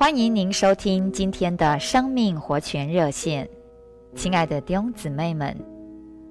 [0.00, 3.48] 欢迎您收听今天的生命活泉热线，
[4.14, 5.52] 亲爱的弟兄姊妹们，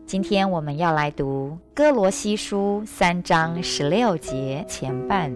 [0.05, 5.35] 今天我们要来读哥罗西书三章十六节前半，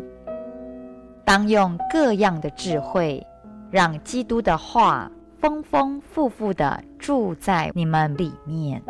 [1.25, 3.21] 当用各样的智慧，
[3.69, 8.81] 让基督的话丰丰富富的住在你们里面。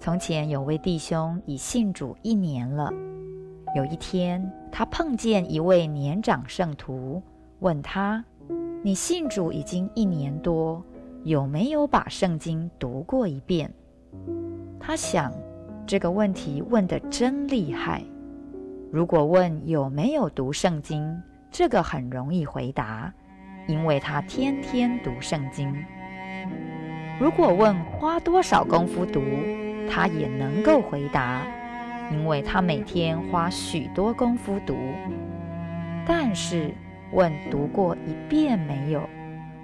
[0.00, 2.90] 从前有位弟兄已信主一年了，
[3.76, 7.22] 有一天他碰见一位年长圣徒。
[7.64, 8.22] 问他
[8.84, 10.84] ：“你信主已经一年多，
[11.22, 13.72] 有没有把圣经读过一遍？”
[14.78, 15.32] 他想，
[15.86, 18.02] 这个问题问得真厉害。
[18.92, 21.18] 如果问有没有读圣经，
[21.50, 23.10] 这个很容易回答，
[23.66, 25.74] 因为他天天读圣经。
[27.18, 29.22] 如果问花多少功夫读，
[29.88, 31.40] 他也能够回答，
[32.12, 34.76] 因为他每天花许多功夫读。
[36.06, 36.74] 但是，
[37.14, 39.08] 问读过一遍没有？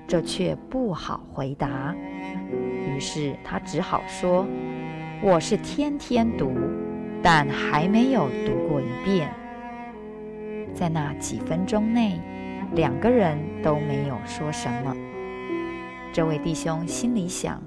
[0.06, 1.94] 这却不好回答。
[2.86, 4.46] 于是他只好说
[5.20, 6.52] ：“我是天天读，
[7.22, 9.28] 但还没有读过一遍。”
[10.74, 12.20] 在那几分钟内，
[12.74, 14.96] 两个人都没有说什么。
[16.12, 17.60] 这位弟兄心里想：“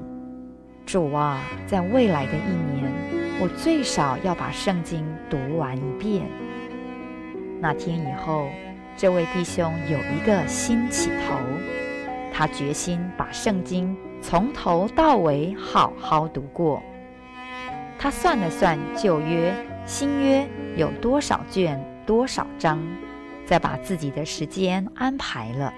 [0.85, 2.89] 主啊，在未来的一年，
[3.41, 6.25] 我最少要把圣经读完一遍。”
[7.59, 8.47] 那天以后。
[8.95, 11.35] 这位弟兄有一个新起头，
[12.31, 16.81] 他决心把圣经从头到尾好好读过。
[17.97, 19.53] 他算了算旧约、
[19.85, 22.79] 新约有多少卷、多少章，
[23.45, 25.73] 再把自己的时间安排了。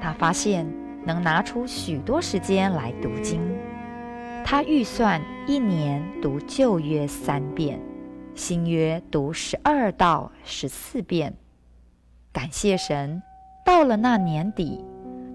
[0.00, 0.66] 他发现
[1.04, 3.40] 能拿出许多时间来读经。
[4.44, 7.80] 他预算一年读旧约三遍，
[8.34, 11.32] 新约读十二到十四遍。
[12.32, 13.22] 感谢神，
[13.62, 14.82] 到了那年底，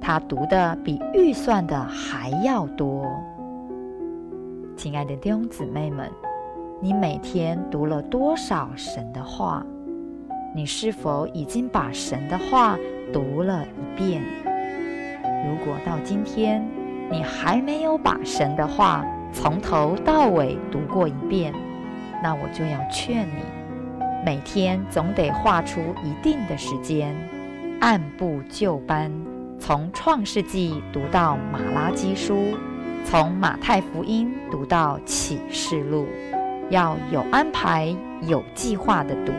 [0.02, 3.06] 他读的比预算的还要多。
[4.76, 6.10] 亲爱的弟兄姊妹们，
[6.82, 9.64] 你每天读了多少神的话？
[10.56, 12.76] 你是否已经把神的话
[13.14, 14.24] 读了一遍？
[15.46, 16.68] 如果到今天
[17.12, 21.54] 你还没有把神的话从头到尾读过一遍，
[22.24, 23.57] 那我就要劝你。
[24.28, 27.16] 每天总得划出一定的时间，
[27.80, 29.10] 按部就班，
[29.58, 32.54] 从创世纪读到马拉基书，
[33.06, 36.06] 从马太福音读到启示录，
[36.70, 39.32] 要有安排、有计划地读，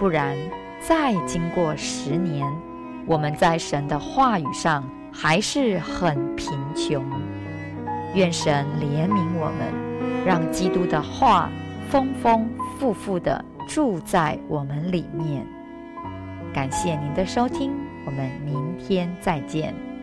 [0.00, 0.36] 不然
[0.80, 2.44] 再经过十年，
[3.06, 4.82] 我们在神的话语上
[5.12, 7.04] 还是很贫穷。
[8.16, 11.48] 愿神怜悯我们，让基督的话
[11.90, 15.46] 丰丰富富的住在我们里面。
[16.52, 17.72] 感谢您的收听，
[18.06, 19.93] 我们明天再见。